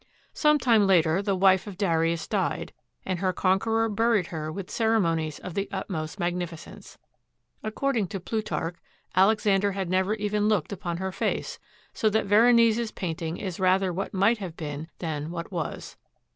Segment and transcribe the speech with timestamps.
[0.33, 2.73] Some time later, the wife of Darius died,
[3.05, 6.97] and her conqueror buried her with ceremonies of the utmost magnificence.
[7.61, 8.77] According to Plutarch,
[9.15, 11.59] Alexander had never even looked upon her face,
[11.93, 15.97] so that Veronese's painting is rather what might have been than what was.